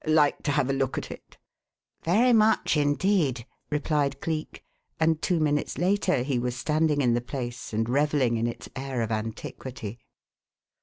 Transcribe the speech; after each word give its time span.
Like 0.03 0.41
to 0.41 0.51
have 0.53 0.67
a 0.67 0.73
look 0.73 0.97
at 0.97 1.11
it?" 1.11 1.37
"Very 2.03 2.33
much 2.33 2.75
indeed," 2.75 3.45
replied 3.69 4.19
Cleek, 4.19 4.63
and 4.99 5.21
two 5.21 5.39
minutes 5.39 5.77
later 5.77 6.23
he 6.23 6.39
was 6.39 6.55
standing 6.55 7.01
in 7.01 7.13
the 7.13 7.21
place 7.21 7.71
and 7.71 7.87
revelling 7.87 8.35
in 8.37 8.47
its 8.47 8.67
air 8.75 9.03
of 9.03 9.11
antiquity. 9.11 9.99